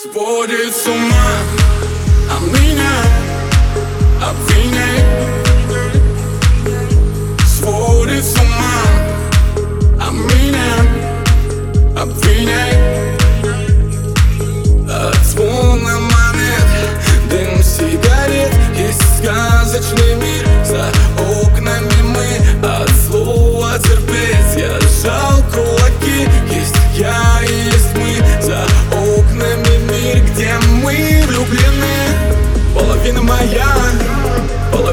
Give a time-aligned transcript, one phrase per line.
[0.00, 1.38] Сводит с ума,
[2.30, 2.94] а меня
[4.26, 4.91] обвиняет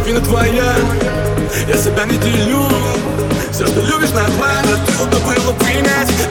[0.09, 0.76] половина твоя.
[1.68, 2.66] Я себя не делю.
[3.52, 4.09] Все, что любишь
[4.63, 6.29] Это трудно было принять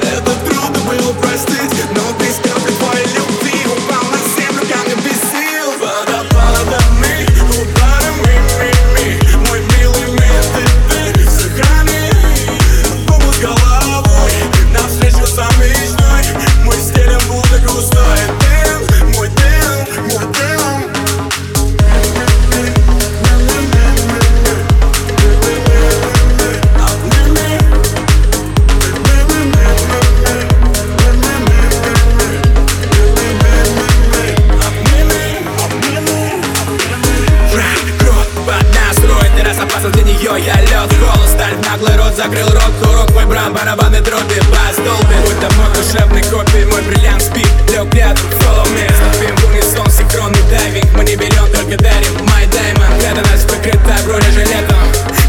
[40.89, 45.21] Я лед, голос, сталь, наглый рот Закрыл рот, курок, мой брам, барабаны, дроби Бас долбит,
[45.25, 49.91] будь там мой душевный копий Мой бриллиант спит, лег рядом, follow me Ступим в унисон,
[49.91, 50.93] синхронный дайвинг.
[50.95, 54.79] Мы не берем, только дарим, my diamond Преданность покрыта бронежилетом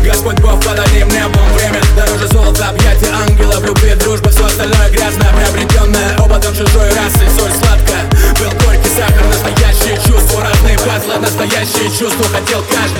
[0.03, 1.81] Господь Бог под одним небом Время.
[1.95, 3.09] Дороже золота, объятия
[3.59, 7.27] В любви, дружба, все остальное грязно Приобретенное опытом чужой расы.
[7.37, 8.05] Соль сладкая,
[8.39, 12.98] был горький сахар Настоящие чувства, разные пазлы Настоящие чувства хотел каждый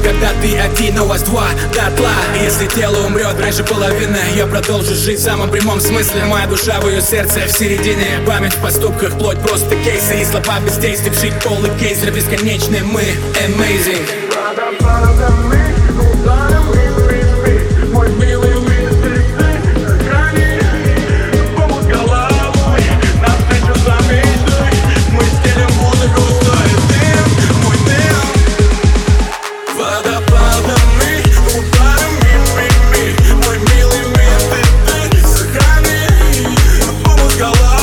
[0.00, 2.12] когда ты один, у вас два дотла.
[2.42, 6.24] Если тело умрет раньше половины Я продолжу жить в самом прямом смысле.
[6.24, 8.20] Моя душа в ее сердце в середине.
[8.26, 10.20] Память в поступках, плоть просто кейсы.
[10.20, 11.14] И слова бездействие.
[11.14, 13.02] жить полный кейсер Бесконечный мы,
[13.46, 14.28] amazing.
[17.92, 18.58] Мой милый
[21.88, 22.82] Головой,
[23.20, 24.72] навстречу замечной
[25.12, 26.77] Мы стелим музыку, стоит
[37.38, 37.77] go up.